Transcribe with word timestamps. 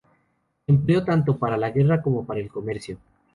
Se 0.65 0.71
empleó 0.71 1.05
tanto 1.05 1.37
para 1.37 1.57
la 1.57 1.69
guerra 1.69 2.01
como 2.01 2.25
para 2.25 2.39
el 2.39 2.49
comercio. 2.49 2.97